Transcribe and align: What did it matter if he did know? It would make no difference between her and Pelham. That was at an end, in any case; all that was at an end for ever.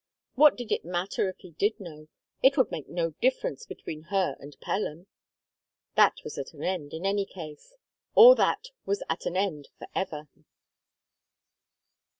What 0.33 0.57
did 0.57 0.71
it 0.71 0.83
matter 0.83 1.29
if 1.29 1.37
he 1.37 1.51
did 1.51 1.79
know? 1.79 2.07
It 2.41 2.57
would 2.57 2.71
make 2.71 2.89
no 2.89 3.11
difference 3.21 3.67
between 3.67 4.01
her 4.09 4.35
and 4.39 4.57
Pelham. 4.59 5.05
That 5.95 6.15
was 6.23 6.39
at 6.39 6.53
an 6.53 6.63
end, 6.63 6.91
in 6.91 7.05
any 7.05 7.23
case; 7.27 7.75
all 8.15 8.33
that 8.33 8.69
was 8.83 9.03
at 9.11 9.27
an 9.27 9.37
end 9.37 9.67
for 9.77 9.85
ever. 9.93 10.27